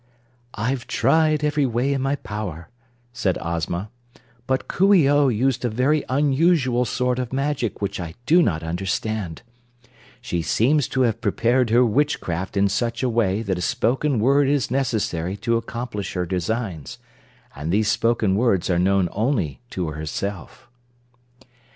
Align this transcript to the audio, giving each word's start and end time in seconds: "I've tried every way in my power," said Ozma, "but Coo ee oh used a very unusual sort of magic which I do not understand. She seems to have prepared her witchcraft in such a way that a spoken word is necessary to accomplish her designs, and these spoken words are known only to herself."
"I've 0.55 0.87
tried 0.87 1.43
every 1.43 1.67
way 1.67 1.93
in 1.93 2.01
my 2.01 2.15
power," 2.15 2.69
said 3.13 3.37
Ozma, 3.39 3.91
"but 4.47 4.67
Coo 4.67 4.95
ee 4.95 5.07
oh 5.07 5.27
used 5.27 5.63
a 5.63 5.69
very 5.69 6.03
unusual 6.09 6.85
sort 6.85 7.19
of 7.19 7.31
magic 7.31 7.83
which 7.83 7.99
I 7.99 8.15
do 8.25 8.41
not 8.41 8.63
understand. 8.63 9.43
She 10.19 10.41
seems 10.41 10.87
to 10.87 11.01
have 11.01 11.21
prepared 11.21 11.69
her 11.69 11.85
witchcraft 11.85 12.57
in 12.57 12.67
such 12.67 13.03
a 13.03 13.09
way 13.09 13.43
that 13.43 13.59
a 13.59 13.61
spoken 13.61 14.19
word 14.19 14.47
is 14.47 14.71
necessary 14.71 15.37
to 15.37 15.55
accomplish 15.57 16.13
her 16.13 16.25
designs, 16.25 16.97
and 17.55 17.71
these 17.71 17.87
spoken 17.87 18.33
words 18.35 18.71
are 18.71 18.79
known 18.79 19.07
only 19.11 19.59
to 19.69 19.89
herself." 19.89 20.67